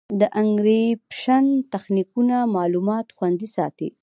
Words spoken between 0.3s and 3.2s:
انکریپشن تخنیکونه معلومات